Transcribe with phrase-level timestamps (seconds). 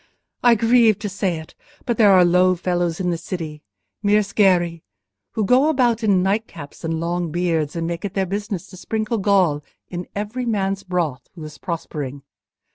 [0.41, 1.53] I grieve to say it,
[1.85, 4.81] but there are low fellows in this city—mere sgherri,
[5.33, 9.19] who go about in nightcaps and long beards, and make it their business to sprinkle
[9.19, 12.23] gall in every man's broth who is prospering.